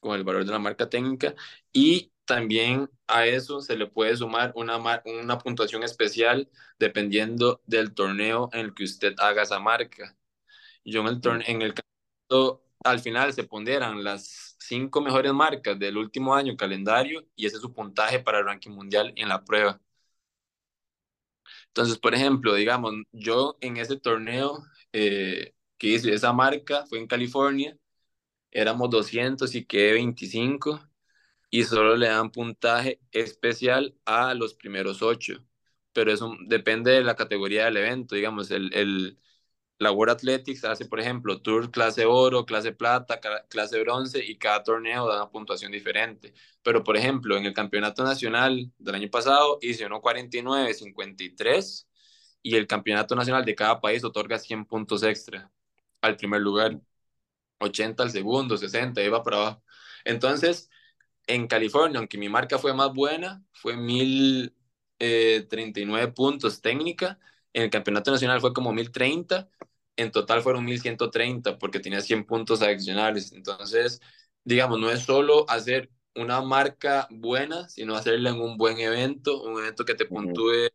[0.00, 1.34] con el valor de la marca técnica,
[1.72, 8.50] y también a eso se le puede sumar una, una puntuación especial dependiendo del torneo
[8.52, 10.16] en el que usted haga esa marca.
[10.84, 15.96] Yo en el, en el campeonato al final se ponderan las cinco mejores marcas del
[15.96, 19.80] último año calendario y ese es su puntaje para el ranking mundial en la prueba.
[21.68, 27.06] Entonces, por ejemplo, digamos, yo en ese torneo eh, que hice esa marca fue en
[27.06, 27.76] California,
[28.50, 30.80] éramos 200 y quedé 25
[31.50, 35.44] y solo le dan puntaje especial a los primeros ocho,
[35.92, 39.18] pero eso depende de la categoría del evento, digamos, el, el
[39.78, 44.62] la World Athletics hace, por ejemplo, Tour clase oro, clase plata, clase bronce y cada
[44.64, 46.34] torneo da una puntuación diferente.
[46.62, 51.88] Pero, por ejemplo, en el campeonato nacional del año pasado hice 1.49, 53
[52.42, 55.50] y el campeonato nacional de cada país otorga 100 puntos extra
[56.00, 56.80] al primer lugar,
[57.60, 59.62] 80 al segundo, 60, iba para abajo.
[60.04, 60.70] Entonces,
[61.26, 67.18] en California, aunque mi marca fue más buena, fue 1039 eh, puntos técnica,
[67.52, 69.48] en el campeonato nacional fue como 1030
[69.98, 73.32] en total fueron 1130 porque tenía 100 puntos adicionales.
[73.32, 74.00] Entonces,
[74.44, 79.60] digamos, no es solo hacer una marca buena, sino hacerla en un buen evento, un
[79.62, 80.70] evento que te puntúe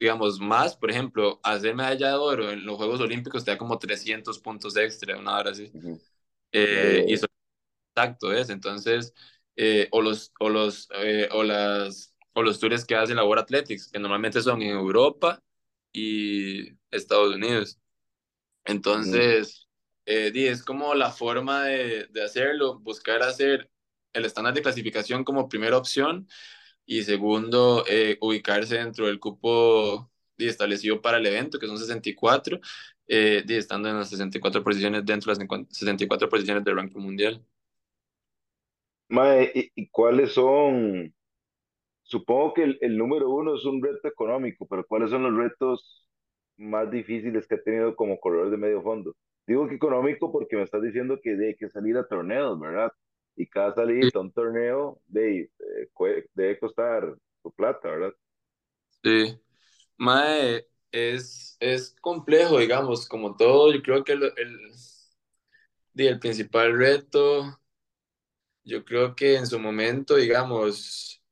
[0.00, 3.78] digamos, más, por ejemplo, hacer medalla de oro en los Juegos Olímpicos te da como
[3.78, 5.74] 300 puntos extra, una hora así.
[5.74, 6.00] Ujú.
[6.52, 7.26] Eh, y eso
[7.94, 9.14] exacto es, entonces,
[9.56, 13.44] eh, o los, o los, eh, o las, o los tours que hace la World
[13.44, 15.42] Athletics, que normalmente son en Europa
[15.92, 17.78] y Estados Unidos.
[18.64, 19.68] Entonces,
[20.06, 23.70] eh, di, es como la forma de, de hacerlo, buscar hacer
[24.12, 26.28] el estándar de clasificación como primera opción
[26.86, 32.60] y segundo, eh, ubicarse dentro del cupo di, establecido para el evento, que son 64,
[33.08, 37.00] eh, di, estando en las 64 posiciones dentro de las 50 64 posiciones del ranking
[37.00, 37.44] mundial.
[39.08, 41.14] Mae, ¿y, y cuáles son?
[42.04, 46.03] Supongo que el, el número uno es un reto económico, pero ¿cuáles son los retos
[46.56, 49.14] más difíciles que ha tenido como corredor de medio fondo?
[49.46, 52.92] Digo que económico porque me estás diciendo que de- hay que salir a torneos, ¿verdad?
[53.36, 58.14] Y cada salida a un torneo de, eh, cue- debe costar su plata, ¿verdad?
[59.02, 59.38] sí.
[59.98, 64.58] Mae, es, es complejo, digamos, como todo, yo creo que el, el,
[65.96, 67.58] el principal reto,
[68.64, 71.22] yo creo que en su momento, digamos,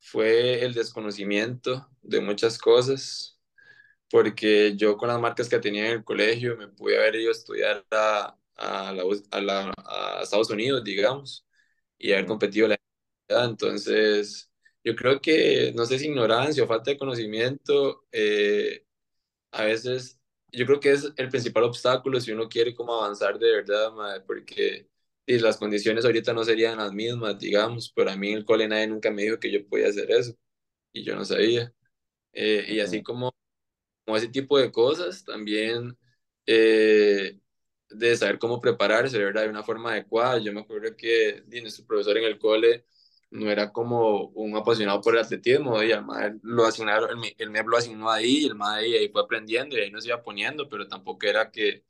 [0.00, 3.35] fue el desconocimiento de muchas cosas,
[4.10, 7.32] porque yo con las marcas que tenía en el colegio me pude haber ido a
[7.32, 11.46] estudiar a, a, la, a, la- a Estados Unidos, digamos,
[11.98, 12.76] y haber competido la
[13.28, 14.50] entonces,
[14.84, 18.84] yo creo que, no sé si ignorancia o falta de conocimiento, eh,
[19.52, 20.18] a veces
[20.52, 24.20] yo creo que es el principal obstáculo si uno quiere como avanzar de verdad, mae,
[24.22, 24.88] porque
[25.26, 28.68] y las condiciones ahorita no serían las mismas, digamos, pero a mí en el cole
[28.68, 30.36] nadie nunca me dijo que yo podía hacer eso
[30.92, 31.72] y yo no sabía.
[32.34, 33.35] Eh, y así como,
[34.06, 35.98] como ese tipo de cosas, también
[36.46, 37.40] eh,
[37.90, 39.44] de saber cómo prepararse, ¿verdad?
[39.44, 40.38] De una forma adecuada.
[40.40, 42.86] Yo me acuerdo que nuestro profesor en el cole
[43.30, 47.48] no era como un apasionado por el atletismo, y el mae lo asignaron, el, el
[47.50, 50.68] MEP lo asignó ahí, y el mae ahí, fue aprendiendo y ahí nos iba poniendo,
[50.68, 51.84] pero tampoco era que,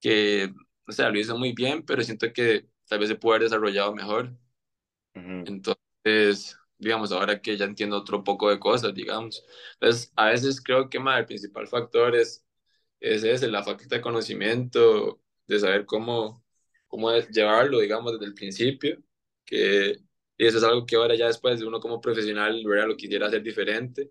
[0.00, 0.52] que,
[0.88, 3.94] o sea, lo hizo muy bien, pero siento que tal vez se puede haber desarrollado
[3.94, 4.36] mejor.
[5.14, 5.52] ujú,
[6.04, 9.44] Entonces, digamos, ahora que ya entiendo otro poco de cosas, digamos.
[9.74, 12.44] Entonces, a veces creo que mae, el principal factor es
[13.00, 16.44] es ese, la falta de conocimiento, de saber cómo,
[16.88, 19.02] cómo llevarlo, digamos, desde el principio,
[19.44, 19.98] que
[20.38, 22.88] y eso es algo que ahora ya después de uno como profesional, ¿verdad?
[22.88, 24.10] Lo quisiera hacer diferente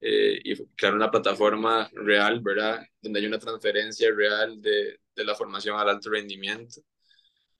[0.00, 2.82] eh, y crear una plataforma real, ¿verdad?
[3.02, 6.80] Donde hay una transferencia real de, de la formación al alto rendimiento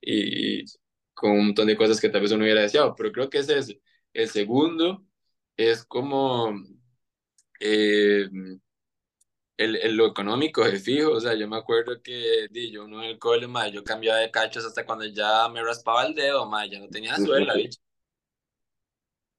[0.00, 0.64] y, y
[1.14, 3.58] con un montón de cosas que tal vez uno hubiera deseado, pero creo que ese
[3.58, 3.76] es
[4.12, 5.04] el segundo,
[5.56, 6.52] es como...
[7.60, 8.28] Eh,
[9.56, 13.02] el, el- lo económico es fijo, o sea, yo me acuerdo que di, yo uno
[13.02, 16.46] en el cole, ma, yo cambiaba de cachos hasta cuando ya me raspaba el dedo,
[16.48, 17.78] ma, ya no tenía suela, bicho.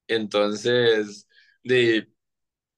[0.08, 1.28] Entonces,
[1.64, 2.04] di,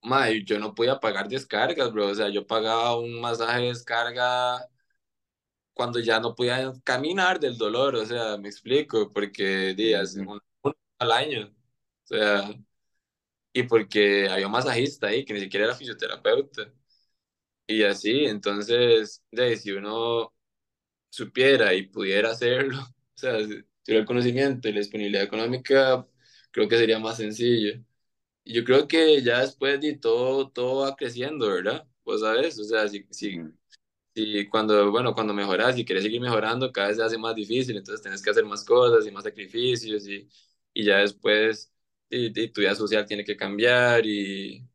[0.04, 4.67] ma, yo no podía pagar descargas, bro, o sea, yo pagaba un masaje de descarga
[5.73, 10.41] cuando ya no podía caminar del dolor, o sea, me explico, porque días, uno
[10.99, 11.54] al año,
[12.15, 12.50] sea,
[13.54, 16.71] y porque había un masajista ahí que ni siquiera era fisioterapeuta.
[17.67, 20.34] Y así, entonces, de, si uno
[21.10, 22.80] supiera y pudiera hacerlo,
[23.15, 26.08] o sea, si tuviera el conocimiento y la disponibilidad económica,
[26.52, 27.82] creo que sería más sencillo.
[28.43, 31.88] Y yo creo que ya después de todo, todo va creciendo, ¿verdad?
[32.06, 33.54] Vos sabes, o sea, si, si, ujú,
[34.15, 37.78] si cuando, bueno, cuando mejoras y quieres seguir mejorando, cada vez se hace más difícil,
[37.78, 40.28] entonces tienes que hacer más cosas y más sacrificios y,
[40.74, 41.70] y ya después
[42.12, 44.67] y, y tu vida social tiene que cambiar y,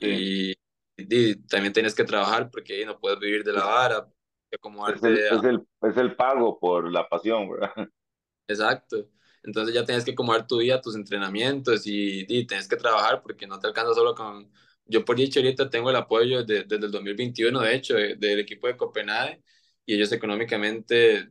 [0.00, 0.52] Sí, y,
[0.98, 4.08] y también tienes que trabajar porque no puedes vivir de la vara,
[4.86, 7.72] es el, es el, es el pago por la pasión, ¿verdad?
[8.48, 9.08] Exacto.
[9.42, 13.46] Entonces ya tienes que acomodar tu día, tus entrenamientos y, y tienes que trabajar porque
[13.46, 14.50] no te alcanza solo con...
[14.84, 18.38] Yo por dicho ahorita tengo el apoyo de- desde el 2021, de hecho, de- del
[18.40, 19.42] equipo de Copenhague
[19.84, 21.28] y ellos económicamente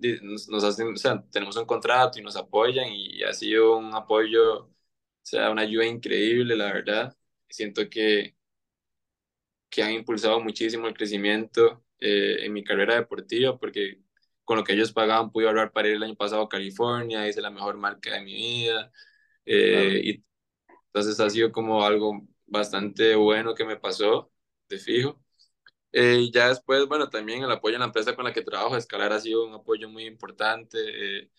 [0.50, 4.69] nos, hacen, o sea, tenemos un contrato y nos apoyan y ha sido un apoyo,
[5.25, 7.17] sea, una ayuda increíble, la verdad.
[7.49, 8.35] Siento que,
[9.69, 14.01] que han impulsado muchísimo el crecimiento eh, en mi carrera deportiva porque
[14.43, 17.41] con lo que ellos pagaban pude ahorrar para ir el año pasado a California, hice
[17.41, 18.91] la mejor marca de mi vida
[19.67, 19.91] Claro.
[19.91, 20.25] eh, y
[20.88, 24.31] entonces ha sido como algo bastante bueno que me pasó,
[24.69, 25.21] de fijo.
[25.91, 28.77] Eh, y ya después, bueno, también el apoyo en la empresa con la que trabajo,
[28.77, 30.77] Escalar ha sido un apoyo muy importante,
[31.23, 31.31] eh,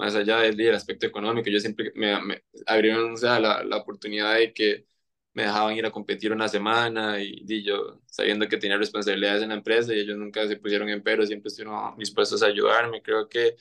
[0.00, 1.50] más allá del, del aspecto económico.
[1.50, 4.86] Yo siempre me, me abrieron o sea, la, la oportunidad de que
[5.34, 9.50] me dejaban ir a competir una semana y, y yo sabiendo que tenía responsabilidades en
[9.50, 13.02] la empresa y ellos nunca se pusieron en pero, siempre estuvieron dispuestos a ayudarme.
[13.02, 13.56] Creo que,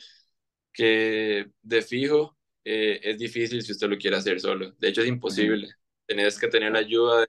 [0.74, 4.72] que de fijo eh, es difícil si usted lo quiere hacer solo.
[4.80, 5.70] De hecho, es imposible.
[6.08, 7.26] Tenés que tener la ayuda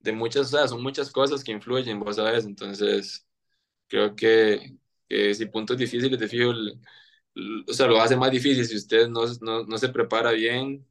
[0.00, 3.26] de muchas, o sea, son muchas cosas que influyen, vos sabes, entonces
[3.88, 4.76] creo que,
[5.08, 6.80] que si puntos difíciles, te fijo, el-
[7.68, 10.86] o sea, lo hace más difícil si usted no, no, no se prepara bien,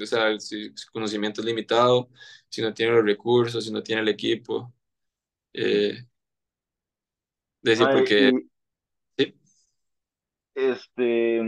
[0.00, 2.10] o sea, si su conocimiento es limitado,
[2.48, 4.72] si no tiene los recursos, si no tiene el equipo,
[5.52, 5.98] eh,
[7.62, 8.30] decir, porque,
[9.16, 9.34] y sí,
[10.54, 11.42] este,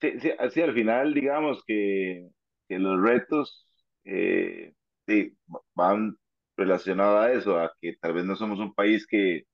[0.00, 2.28] sí, sí, así al final, digamos que,
[2.68, 3.68] que los retos
[4.04, 4.74] eh,
[5.06, 5.36] sí,
[5.74, 6.16] van
[6.56, 9.44] relacionados a eso, a que tal vez no somos un país que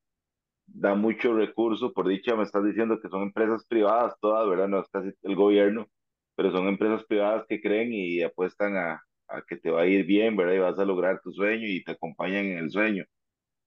[0.74, 4.68] da mucho recurso, por dicha me estás diciendo que son empresas privadas todas, ¿verdad?
[4.68, 5.88] No es casi el gobierno,
[6.37, 10.06] pero son empresas privadas que creen y apuestan a, a que te va a ir
[10.06, 10.54] bien, ¿verdad?
[10.54, 13.04] Y vas a lograr tu sueño y te acompañan en el sueño.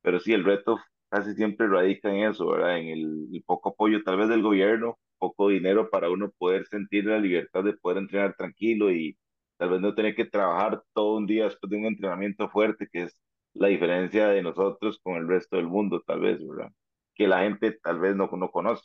[0.02, 2.78] Pero sí, el reto casi siempre radica en eso, ¿verdad?
[2.80, 7.06] En el, el poco apoyo tal vez del gobierno, poco dinero para uno poder sentir
[7.06, 9.18] la libertad de poder entrenar tranquilo y
[9.58, 13.04] tal vez no tener que trabajar todo un día después de un entrenamiento fuerte, que
[13.04, 13.18] es
[13.54, 16.72] la diferencia de nosotros con el resto del mundo, tal vez, ¿verdad?
[17.16, 18.84] Que la gente tal vez no, no conoce.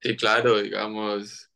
[0.00, 1.50] sí, claro, digamos,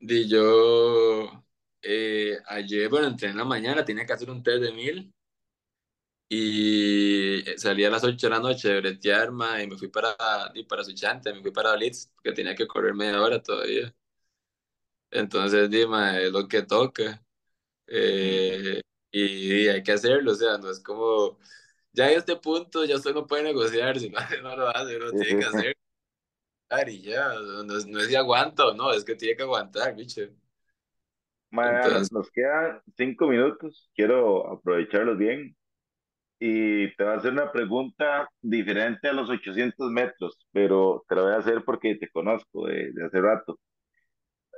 [0.00, 1.44] di yo,
[1.82, 5.14] eh, ayer, bueno, entrené en la mañana, tenía que hacer un test de mil,
[6.28, 9.28] Y salí a las 8 de la noche de bretear,
[9.62, 10.16] y me fui para,
[10.54, 13.94] y para Suchante, me fui para Blitz, porque tenía que correr media hora todavía.
[15.10, 17.22] Entonces, dime, es lo que toca.
[17.86, 18.80] Eh,
[19.12, 21.38] y, y hay que hacerlo, o sea, no es como,
[21.92, 25.14] ya en este punto ya usted no puede negociar, si no, no lo hace, uno
[25.14, 25.76] tiene que hacer
[26.88, 30.22] y ya, no, es- no es si aguanto, no, es que tiene que aguantar, bicho.
[31.64, 35.56] No- Entonces, nos quedan cinco minutos, quiero aprovecharlos bien
[36.40, 41.22] y te voy a hacer una pregunta diferente a los 800 metros, pero te la
[41.22, 43.60] voy a hacer porque te conozco de, de hace rato.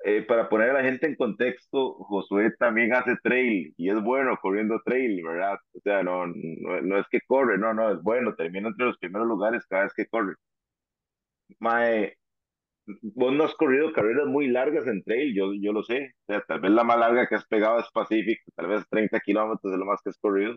[0.07, 4.37] Eh, para poner a la gente en contexto, Josué también hace trail y es bueno
[4.41, 5.57] corriendo trail, ¿verdad?
[5.75, 8.99] O sea, no, no, no es que corre, no, no, es bueno, termina entre los
[8.99, 10.35] primeros lugares cada vez que corre.
[11.61, 12.17] Mae,
[13.03, 16.13] vos no has corrido carreras muy largas en trail, yo, yo lo sé.
[16.29, 19.21] O sea, tal vez la más larga que has pegado es Pacífico, tal vez 30
[19.21, 20.57] kilómetros es lo más que has corrido.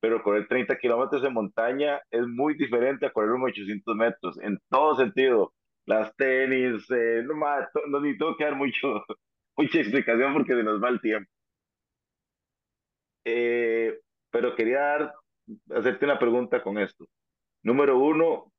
[0.00, 4.58] pero correr 30 kilómetros en montaña es muy diferente a correr un 800 metros, en
[4.70, 5.52] todo sentido.
[5.86, 7.34] Las tenis, eh, no,
[7.72, 9.04] to- no ni tengo que dar mucho,
[9.56, 11.30] mucha explicación porque se nos va el tiempo.
[13.24, 13.98] Eh,
[14.30, 15.14] pero quería dar,
[15.70, 17.06] hacerte una pregunta con esto.
[17.62, 18.52] Número uno,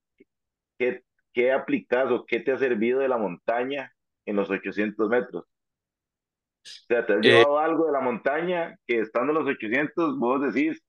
[0.77, 3.93] ¿qué, qué aplicas o qué te ha servido de la montaña
[4.25, 5.45] en los 800 metros?
[5.45, 10.17] O sea, ¿te has eh, llevado algo de la montaña que estando en los 800
[10.17, 10.81] vos decís,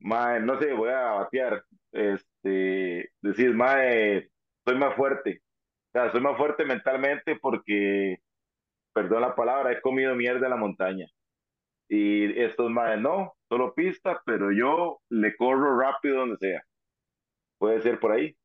[0.00, 1.64] Mae, no sé, voy a batear.
[1.92, 4.28] Este, decir, mae,
[4.64, 5.42] soy más fuerte.
[5.98, 8.18] Sea, soy más fuerte mentalmente porque,
[8.94, 11.06] perdón la palabra, he comido mierda en la montaña.
[11.88, 16.62] Y estos mae, no, solo pista, pero yo le corro rápido donde sea.
[17.58, 18.36] Puede ser por ahí.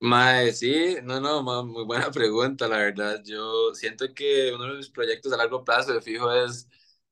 [0.00, 3.20] Mae, sí, no, no, ma- muy buena pregunta, la verdad.
[3.24, 6.68] Yo siento que uno de mis proyectos a largo plazo de fijo es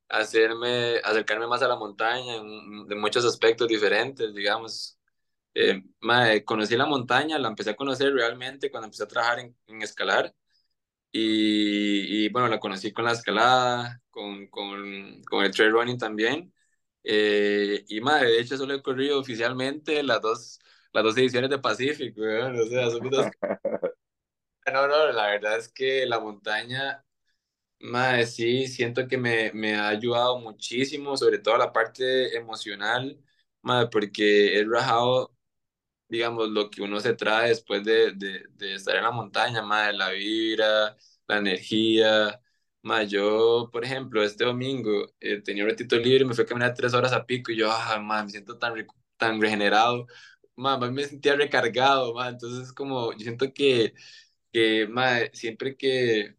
[0.08, 4.95] hacerme, acercarme más a la montaña en, de muchos aspectos diferentes, digamos.
[5.58, 9.56] Eh, mae, conocí la montaña, la empecé a conocer realmente cuando empecé a trabajar en,
[9.68, 10.34] en escalar
[11.12, 16.52] y, y, bueno, la conocí con la escalada, con, con, con el trail running también.
[17.04, 20.58] Eh, y mae, de hecho solo he corrido oficialmente las dos,
[20.92, 22.58] las dos ediciones de Pacific, weón.
[22.60, 23.26] O sea, son dos
[24.72, 27.04] no, no, la verdad es que la montaña,
[27.80, 33.18] mae, sí, siento que me, me ha ayudado muchísimo, sobre todo la parte emocional,
[33.62, 35.35] mae, porque he rajado,
[36.08, 39.92] digamos, lo que uno se trae después de, de, de estar en la montaña, mae,
[39.92, 42.40] la vibra, la energía.
[42.82, 46.74] Mae, yo, por ejemplo, este domingo eh, tenía un ratito libre, me fui a caminar
[46.74, 48.74] tres horas a pico y yo, ah, mae, me siento tan,
[49.16, 50.06] tan regenerado,
[50.56, 53.94] mae, me sentía recargado, mae, entonces como, yo siento que
[54.52, 56.36] que mae, siempre que,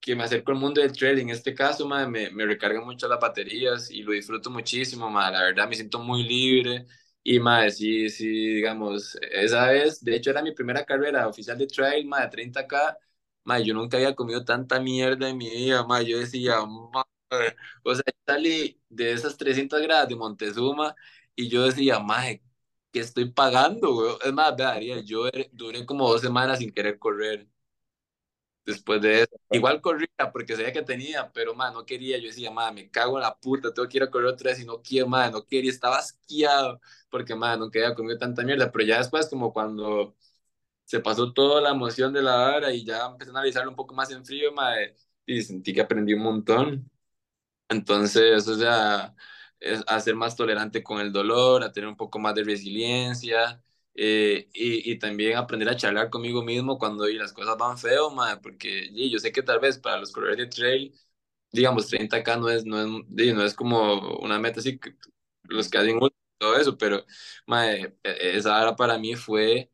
[0.00, 3.06] que me acerco al mundo del trading, en este caso, mae, me, me recarga mucho
[3.08, 6.86] las baterías y lo disfruto muchísimo, mae, la verdad me siento muy libre
[7.24, 11.66] y mae, sí, sí, digamos, esa vez, de hecho era mi primera carrera oficial de
[11.66, 12.96] trail, mae, 30K,
[13.44, 17.04] mae, yo nunca había comido tanta mierda en mi vida, mae, yo decía, mae,
[17.84, 20.94] o sea, salí de esas 300 gradas de Montezuma
[21.34, 22.42] y yo decía, mae,
[22.92, 24.12] ¿qué estoy pagando, güey?
[24.24, 27.46] Es más, vea, yo duré como dos semanas sin querer correr
[28.64, 29.36] después de eso.
[29.50, 32.18] Igual corría porque sabía que tenía, pero man, no quería.
[32.18, 34.60] Yo decía, man, me cago en la puta, tengo que ir a correr otra vez
[34.60, 38.70] y no quiero, man, no quería, estaba asqueado porque, man, nunca había comido tanta mierda.
[38.72, 40.16] Pero ya después, como cuando
[40.84, 43.94] se pasó toda la emoción de la hora y ya empecé a analizarlo un poco
[43.94, 44.76] más en frío, man,
[45.26, 46.90] y sentí que aprendí un montón.
[47.68, 49.14] Entonces, o sea,
[49.86, 53.62] a ser más tolerante con el dolor, a tener un poco más de resiliencia
[53.94, 58.10] eh, y, y, también aprender a charlar conmigo mismo cuando y las cosas van feo,
[58.10, 60.94] madre, porque y yo sé que tal vez para los corredores de trail,
[61.52, 64.94] digamos, 30K no es, no es, no es como una meta así, que
[65.44, 65.98] los que hacen
[66.38, 67.04] todo eso, pero
[67.46, 69.70] madre, e, esa hora para mí fue,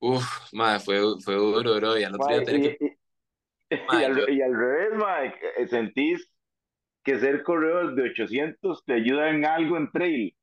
[0.00, 2.98] uff, madre, fue, fue duro, bro, y al otro día tener que...
[3.70, 6.30] Y, al, y, al, revés, madre, sentís
[7.02, 10.35] que ser corredor de 800 te ayuda en algo en trail.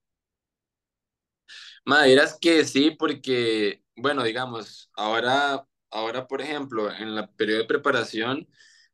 [1.85, 7.65] Madre, dirás que sí, porque, bueno, digamos, ahora, ahora, por ejemplo, en la periodo de
[7.67, 8.47] preparación,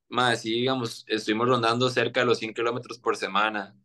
[0.10, 3.76] más sí, digamos, estuvimos rondando cerca de los 100 kilómetros por semana.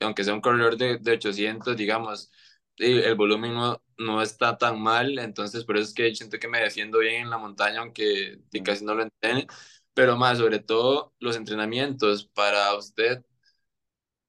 [0.00, 2.30] Aunque sea un corredor de, de 800, digamos,
[2.78, 6.60] el, volumen no, no está tan mal, entonces por eso es que siento que me
[6.60, 9.46] defiendo bien en la montaña, aunque casi no lo entiende.
[9.94, 13.24] Pero más, sobre todo, los entrenamientos para usted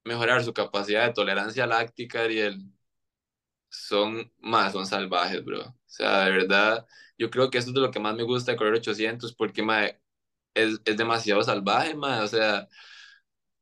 [0.04, 2.58] mejorar su capacidad de tolerancia láctica, Ariel,
[3.74, 5.62] son más, son salvajes, bro.
[5.62, 6.86] O sea, de verdad,
[7.18, 9.62] yo creo que eso es de lo que más me gusta de correr 800, porque
[10.54, 12.22] es, es demasiado salvaje, ma.
[12.24, 12.68] O sea,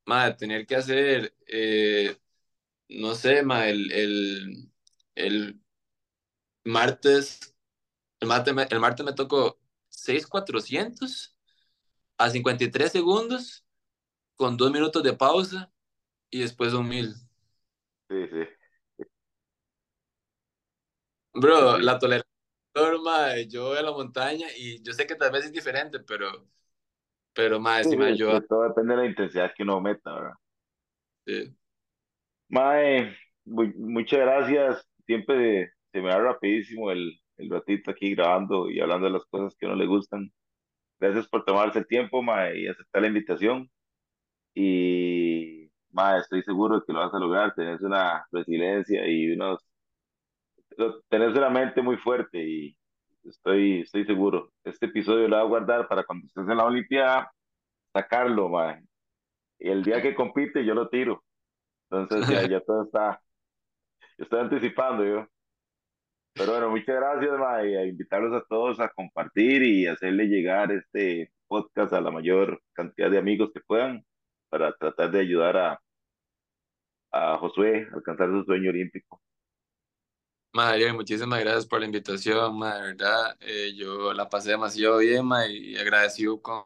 [0.06, 2.16] ma, tener que hacer, eh,
[2.88, 4.72] no sé, ma, el, el,
[5.14, 5.60] el
[6.64, 7.54] martes,
[8.20, 11.36] el martes, me, el martes me tocó 6,400
[12.18, 13.66] a 53 segundos
[14.36, 15.72] con dos minutos de pausa
[16.30, 17.14] y después un mil.
[18.08, 18.46] Sí, sí.
[21.34, 22.28] Bro, la tolerancia
[22.74, 26.46] norma, yo voy a la montaña y yo sé que tal vez es diferente, pero,
[27.32, 30.34] pero más, sí, me Todo depende de la intensidad que uno meta, ¿verdad?
[31.26, 31.54] Sí.
[32.48, 34.88] Mae, muchas gracias.
[35.06, 39.56] Siempre se me va rapidísimo el, el ratito aquí grabando y hablando de las cosas
[39.56, 40.32] que a uno le gustan.
[41.00, 43.70] Gracias por tomarse el tiempo, Mae, y aceptar la invitación.
[44.54, 47.54] Y, Mae, estoy seguro de que lo vas a lograr.
[47.54, 49.64] Tenés una resiliencia y unos
[51.08, 52.76] tenés una mente muy fuerte y
[53.24, 54.52] estoy, estoy seguro.
[54.64, 57.32] Este episodio lo voy a guardar para cuando estés en la Olimpiada,
[57.92, 58.86] sacarlo, man.
[59.58, 61.24] Y el día que compite yo lo tiro.
[61.90, 63.20] Entonces ya, ya todo está,
[64.18, 65.26] estoy anticipando yo.
[66.34, 70.72] Pero bueno, muchas gracias, ma, y a invitarlos a todos a compartir y hacerle llegar
[70.72, 74.04] este podcast a la mayor cantidad de amigos que puedan
[74.48, 75.80] para tratar de ayudar a,
[77.12, 79.21] a Josué a alcanzar su sueño olímpico.
[80.54, 85.24] Madre, muchísimas gracias por la invitación, ma, de verdad, eh, yo la pasé demasiado bien,
[85.24, 86.64] ma, y agradecido con...